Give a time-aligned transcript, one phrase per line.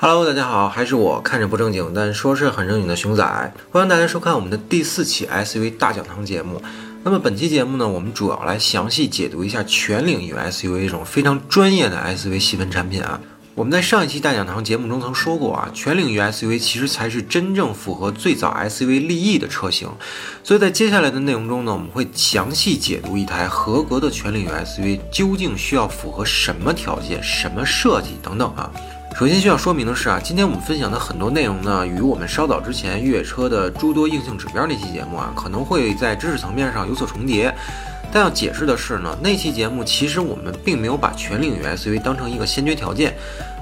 [0.00, 6.62] Hello，大家好，还是我看着不正经，但说是很正经的熊仔，欢迎大家收看我们的第四期 SUV 大讲堂节目。
[7.02, 13.20] 那么本期节目呢，我们主要来详细解读一下全领域 SUV 这种非常专业的 SUV 细分产品啊。
[13.56, 19.88] 我们在上一期大讲堂节目中曾说过啊，全领域 SUV 其实才是真正符合最早 SUV 立意的车型。
[20.44, 28.70] 所以在接下来的内容中呢，我们会详细解读一台合格的全领域 SUV 究竟需要符合什么条件、什么设计等等啊。
[29.18, 37.52] 首先需要说明的是啊，今天我们分享的很多内容呢，与我们稍早之前越野车的诸多硬性指标那期节目啊，可能会在知识层面上有所重叠。
[38.12, 43.12] 但要解释的是呢，那期节目其实我们并没有把全领域 SUV 当成一个先决条件，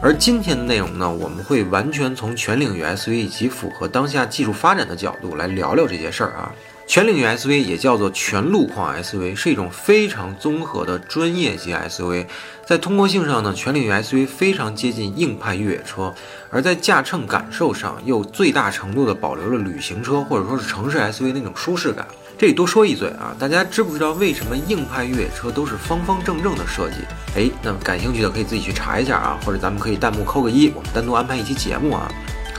[0.02, 6.52] 而今天的内容呢，我们会完全从全领域 SUV 以及符合当下技术发展的角度来聊聊这些事儿啊。
[6.86, 12.26] 全领域 SUV 也叫做全路况 SUV，是一种非常综合的专业级 SUV。
[12.64, 16.14] 在通过性上呢，全领域 SUV 非常接近硬派越野车，
[16.48, 22.06] 而在驾乘感受上又最大程度的保留了旅行车或者说是城市 SUV 那种舒适感。
[22.38, 26.96] 这里多说一嘴啊，大家知不知道为什么硬派越野车都是方方正正的设计？
[27.34, 32.08] 哎，那么感兴趣的可以自己去查一下啊，或者咱们可以弹幕扣个一，我们单独安排一期节目啊。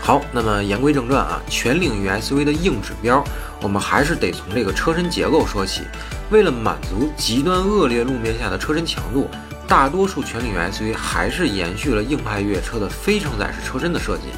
[0.07, 3.21] 好，那么言归正传啊，全领域 SUV 的硬指标。
[3.61, 5.81] 我们还是得从这个车身结构说起。
[6.29, 9.29] 为了满足极端恶劣路面下的车身强度，
[9.67, 14.29] 大多数全领域 SUV 还是延续了硬派越野车的非承载式车身的设计。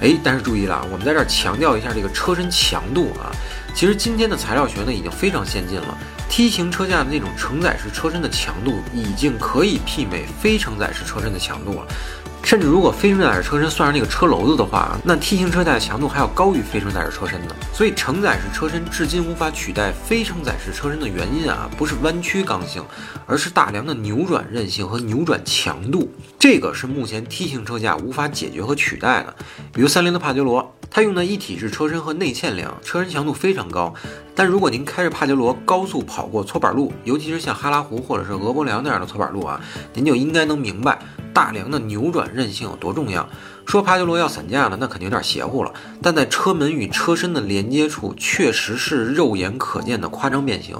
[0.00, 3.30] 哎，但是注意了，我们在这儿强调一下这个车身强度啊。
[3.72, 5.96] 其实今天的材料学呢已经非常先进了
[6.28, 11.86] ，T 型车架的那种承载式车身的强度已经可以媲美非承载式车身的强度了。
[12.44, 17.56] 甚至如果非承载式车身算上那个车篓子的话，那 T 型车架的强度还要高于非承载式车身呢。
[17.72, 22.84] 所以承载式车身至今无法取代非承载式车身的原因啊，不是弯曲刚性，
[23.26, 26.12] 而是大梁的扭转韧性和扭转强度。
[26.38, 29.34] 这个是目前 T 型车架无法解决和取代的。
[29.72, 33.94] 比如三菱的帕杰罗，它用的一体式车身和内嵌梁，车身强度非常高。
[34.34, 39.58] 但如果您开着帕杰罗高速跑过搓板路，尤其是像哈拉湖或者是俄伯梁那样的搓板路啊，
[39.94, 40.98] 您就应该能明白。
[41.34, 43.28] 大梁的扭转韧性有多重要？
[43.66, 45.72] 说帕杰罗要散架了，那肯定有点邪乎了。
[46.02, 50.76] 但在车门与车身的连接处，确实是肉眼可见的夸张变形。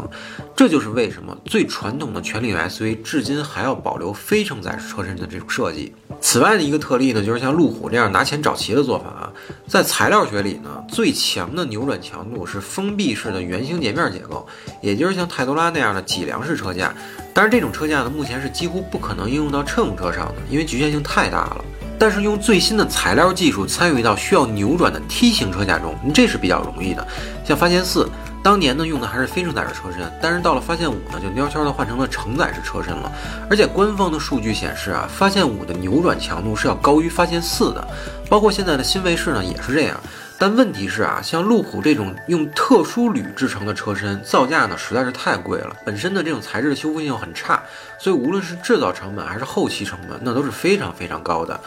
[0.55, 5.93] 这就是为什么最传统的全领域 SUV 至今还要保留非承载式车身的这种设计。
[6.21, 9.33] 此外的一个特例呢，就是像路虎这样拿钱找齐的做法啊。
[9.67, 14.47] 在材料学里呢，最强的扭转强度是封闭式的圆形截面结构，
[14.81, 16.95] 也就是像泰多拉那样的脊梁式车架。
[17.33, 21.65] 但是这种车架呢，目前是几乎不可能应用到乘用车上的，因为局限性太大了。
[21.99, 27.07] 但是用最新的材料技术参与到需要扭转的梯形车架中，这是比较容易的。
[27.45, 28.09] 像发现四
[28.43, 33.11] 当年呢用的还是非承载式车身，但是到了发现五呢，就悄悄的换成了承载式车身了。
[33.49, 37.87] 而且官方的数据显示啊，发现五的扭转强度是要高于发现四的，
[38.29, 39.99] 包括现在的新卫士呢也是这样。
[40.45, 47.63] 但问题是啊，像路虎这种用特殊铝制成的车身，造价呢实在是太贵了，本身的这种材质的修复性很差，
[47.99, 51.59] 所以无论是制造成本还是后期成本，那都是非常非常高的。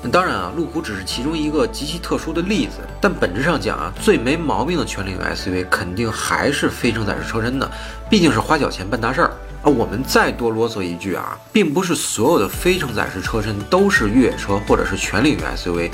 [0.00, 7.68] 那当然啊，路虎只是其中一个极其特殊的例子，但本质上讲啊，最没毛病的全领域 SUV 肯定还是非承载式车身的，
[8.08, 9.30] 毕竟是花小钱办大事儿
[9.64, 9.64] 啊。
[9.64, 15.90] 我们再多啰嗦一句啊，并不是所有的非承载式车身都是越野车或者是全领域 SUV。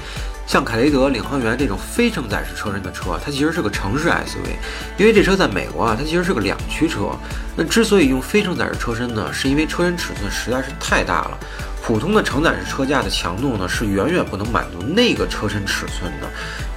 [0.46, 4.56] 像凯雷德领航员这种非承载式车身的车，它其实是个城市 SUV，
[4.96, 7.10] 因为这车在美国啊，它其实是个两驱车。
[7.56, 11.38] 那之所以用非承载式车身呢，是因为车身尺寸实在是太大了，
[11.82, 16.28] 普通的承载式车架的强度呢是远远不能满足那个车身尺寸的。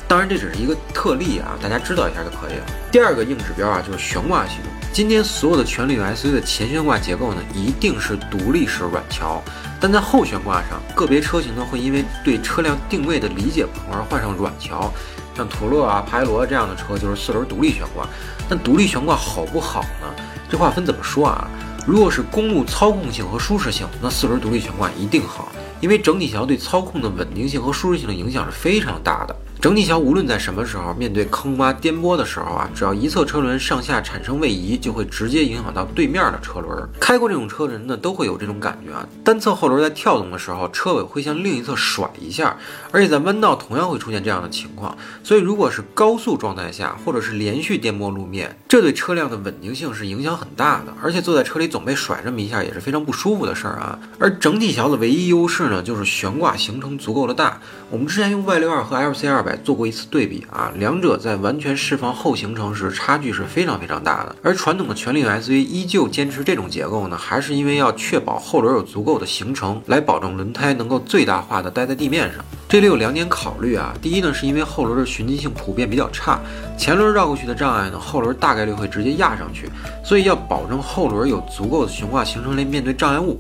[0.08, 2.66] 当然这只是一个特例啊，大家知道一下就可以了。
[2.92, 4.72] 第二个硬指标啊，就是悬挂系统。
[4.92, 9.40] 今天所有的全铝 SUV 的前悬挂结构呢，一定是独立式软桥。
[9.80, 14.92] 但在后悬挂上，个别车型呢会因为对车辆定位的理解不同而换上软桥，
[15.36, 18.06] 像途乐啊、帕罗这样的车就是四轮独立悬挂。
[18.50, 20.24] 但独立悬挂好不好呢？
[20.50, 21.48] 这话分怎么说啊？
[21.88, 29.36] 如果是公路操控性和舒适性，那四轮独立悬挂一定好，因为整体桥对操控的稳定性和舒适性的影响是非常大的。
[29.62, 36.88] 整体桥无论在什么时候面对坑洼颠簸的时候啊，只要一侧车轮上下产生位移，就会直接影响到对面的车轮。
[36.98, 39.06] 开过这种车的人呢，都会有这种感觉啊。
[39.22, 42.56] 单侧后轮在跳动的时候，车尾会向另一侧甩一下，
[42.92, 44.98] 而且在弯道同样会出现这样的情况。
[45.26, 50.94] 所以，如果是高速状态下，或者是连续颠簸路面，这对车辆的稳定性是影响很大的。
[51.04, 54.00] 而且坐在车里总被甩这么一下，也是非常不舒服的事儿啊。
[54.20, 57.60] 而整体桥的唯一优势呢，就是悬挂行程足够的大。
[57.90, 59.49] 我们之前用 Y 六二和 LC 二百。
[59.58, 64.36] 做过一次对比啊，两者在完全释放后行程时差距是非常非常大的。
[64.42, 72.44] 而传统的全领域 SUV 依旧坚持这种结构呢，还是因为要确保后轮有足够的行程，来保证轮胎能够最大化的待在地面上。
[72.68, 76.40] 这里有两点考虑啊，第一呢，是因为后轮的循迹性普遍比较差，
[76.78, 79.68] 前轮绕过去的障碍呢，后轮大概率会直接压上去，
[80.04, 83.40] 所以要保证后轮有足够的悬挂行程来面对障碍物。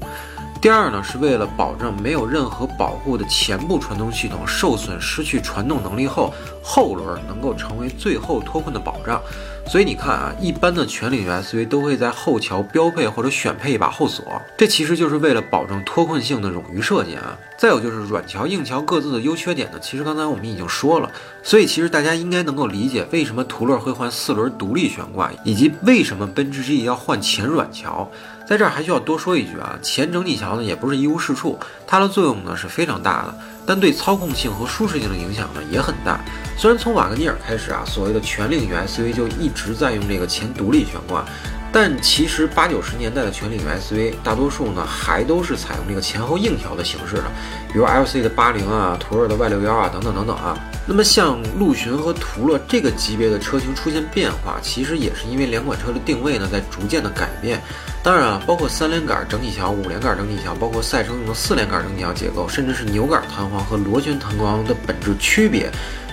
[0.61, 9.21] 第二呢，是为了保证没有任何保护的前部传动系统受损失去传动能力后，后轮能够成为最后脱困的保障。
[9.65, 14.25] 所以你看啊，一般的全领域 SUV 都会在后桥标配或者选配一把后锁，
[14.57, 17.37] 这其实就是为了保证脱困性的冗余设计啊。
[17.57, 21.09] 再有就是软桥硬桥各自的优缺点呢，其实刚才我们已经说了，
[21.41, 28.09] 所以其实大家应该能够理解为什么途乐会换四轮独立悬挂，以及为什么奔驰 G 要换前软桥。
[28.49, 36.19] 在这儿还需要多说一句啊，前整体桥呢也不是一无是处，它的作用呢是非常大的，但对操控性和舒适性的影响呢也很大。
[36.57, 41.23] 虽然从瓦格尼尔开始啊，所谓的全领域 SUV 就一直在用这个前独立悬挂，
[41.71, 47.25] 但其实八九十年代的全领域 SUV 大多数呢还都是采用这个前后硬调的形式的，
[47.71, 50.57] 比如 LC 的八零啊，途乐的 Y 六幺啊等等等等啊。
[50.87, 57.61] 那么像陆巡和途乐这个级别的车型出现变化，其实也是因为两款车的定位呢在逐渐的改变。
[58.01, 65.69] 当然啊，包括三连杆整体桥、五连杆整体桥，包括赛车用的四连杆整体桥结构，甚至是扭杆弹簧和螺旋弹簧的本质区别，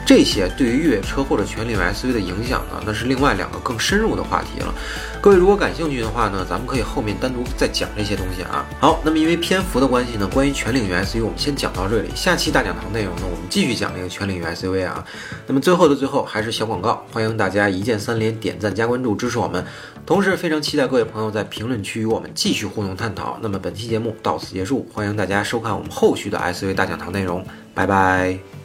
[0.07, 4.73] 这些对于越野车或者全领域 SUV 的影响呢，那是另外两个更深入的话题了。
[5.21, 8.65] 各位如果感兴趣的话呢，咱们可以后面单独再讲这些东西啊。
[8.79, 15.05] 好，那么因为篇幅的关系呢，关于全领域 SUV 我们先讲到这里，下期大讲堂内容呢，我们继续讲这个全领域 SUV 啊。
[15.49, 19.67] 那么最后的最后还是小广告，欢迎大家一键三连、点赞加关注支持我们。
[20.07, 23.37] 同时，非常期待各位朋友在评论区与我们继续互动探讨。
[23.43, 27.45] 那么，本期节目到此结束，欢迎大家收看我们后续的 SUV 大讲堂内容，
[27.75, 28.56] 拜拜。